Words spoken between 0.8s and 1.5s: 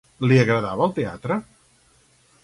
el teatre?